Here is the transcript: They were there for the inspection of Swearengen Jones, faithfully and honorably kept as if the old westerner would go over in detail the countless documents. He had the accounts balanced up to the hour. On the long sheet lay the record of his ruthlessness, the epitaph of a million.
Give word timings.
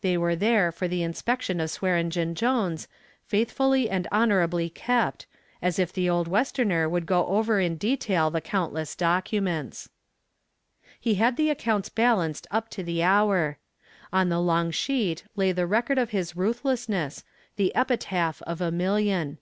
They 0.00 0.16
were 0.16 0.34
there 0.34 0.72
for 0.72 0.88
the 0.88 1.02
inspection 1.02 1.60
of 1.60 1.68
Swearengen 1.68 2.32
Jones, 2.34 2.88
faithfully 3.26 3.90
and 3.90 4.08
honorably 4.10 4.70
kept 4.70 5.26
as 5.60 5.78
if 5.78 5.92
the 5.92 6.08
old 6.08 6.28
westerner 6.28 6.88
would 6.88 7.04
go 7.04 7.26
over 7.26 7.60
in 7.60 7.76
detail 7.76 8.30
the 8.30 8.40
countless 8.40 8.96
documents. 8.96 9.90
He 10.98 11.16
had 11.16 11.36
the 11.36 11.50
accounts 11.50 11.90
balanced 11.90 12.46
up 12.50 12.70
to 12.70 12.82
the 12.82 13.02
hour. 13.02 13.58
On 14.14 14.30
the 14.30 14.40
long 14.40 14.70
sheet 14.70 15.24
lay 15.36 15.52
the 15.52 15.66
record 15.66 15.98
of 15.98 16.08
his 16.08 16.34
ruthlessness, 16.34 17.22
the 17.56 17.74
epitaph 17.74 18.40
of 18.46 18.62
a 18.62 18.70
million. 18.72 19.36